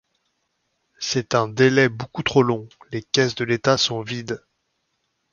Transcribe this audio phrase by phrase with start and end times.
[0.97, 4.41] C’est un délai beaucoup trop long, les caisses de l'État sont vides.